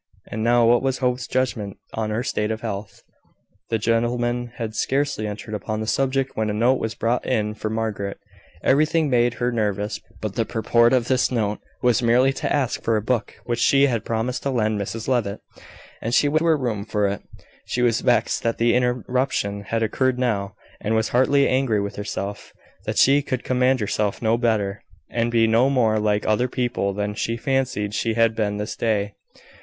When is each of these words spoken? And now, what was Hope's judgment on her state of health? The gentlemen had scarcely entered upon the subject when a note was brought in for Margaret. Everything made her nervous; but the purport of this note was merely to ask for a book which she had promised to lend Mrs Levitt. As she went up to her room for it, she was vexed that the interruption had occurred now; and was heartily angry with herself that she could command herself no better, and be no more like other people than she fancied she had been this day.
And 0.31 0.43
now, 0.43 0.65
what 0.65 0.81
was 0.81 0.97
Hope's 0.97 1.27
judgment 1.27 1.77
on 1.93 2.09
her 2.09 2.23
state 2.23 2.49
of 2.49 2.61
health? 2.61 3.03
The 3.69 3.77
gentlemen 3.77 4.51
had 4.55 4.73
scarcely 4.73 5.27
entered 5.27 5.53
upon 5.53 5.79
the 5.79 5.85
subject 5.85 6.31
when 6.35 6.49
a 6.49 6.53
note 6.53 6.79
was 6.79 6.95
brought 6.95 7.23
in 7.23 7.53
for 7.53 7.69
Margaret. 7.69 8.17
Everything 8.63 9.11
made 9.11 9.35
her 9.35 9.51
nervous; 9.51 9.99
but 10.19 10.33
the 10.33 10.43
purport 10.43 10.91
of 10.91 11.07
this 11.07 11.29
note 11.31 11.59
was 11.83 12.01
merely 12.01 12.33
to 12.33 12.51
ask 12.51 12.81
for 12.81 12.97
a 12.97 13.01
book 13.03 13.35
which 13.45 13.59
she 13.59 13.85
had 13.85 14.03
promised 14.03 14.41
to 14.41 14.49
lend 14.49 14.81
Mrs 14.81 15.07
Levitt. 15.07 15.39
As 16.01 16.15
she 16.15 16.27
went 16.27 16.37
up 16.37 16.45
to 16.45 16.45
her 16.45 16.57
room 16.57 16.83
for 16.83 17.07
it, 17.07 17.21
she 17.67 17.83
was 17.83 18.01
vexed 18.01 18.41
that 18.41 18.57
the 18.57 18.73
interruption 18.73 19.61
had 19.65 19.83
occurred 19.83 20.17
now; 20.17 20.55
and 20.81 20.95
was 20.95 21.09
heartily 21.09 21.47
angry 21.47 21.79
with 21.79 21.95
herself 21.97 22.53
that 22.87 22.97
she 22.97 23.21
could 23.21 23.43
command 23.43 23.79
herself 23.79 24.19
no 24.19 24.35
better, 24.35 24.81
and 25.11 25.29
be 25.29 25.45
no 25.45 25.69
more 25.69 25.99
like 25.99 26.25
other 26.25 26.47
people 26.47 26.91
than 26.91 27.13
she 27.13 27.37
fancied 27.37 27.93
she 27.93 28.15
had 28.15 28.33
been 28.35 28.57
this 28.57 28.75
day. 28.75 29.13